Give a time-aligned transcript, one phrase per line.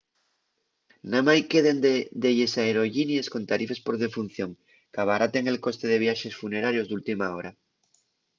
[1.13, 1.77] namái queden
[2.23, 4.51] delles aerollinies con tarifes por defunción
[4.93, 7.51] qu'abaraten el coste de viaxes funerarios d'última hora